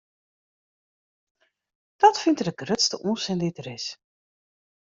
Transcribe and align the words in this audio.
Dat 1.95 2.19
fynt 2.21 2.39
er 2.39 2.47
de 2.49 2.53
grutste 2.61 2.97
ûnsin 3.09 3.39
dy't 3.41 3.57
der 3.59 3.67
is. 3.77 3.85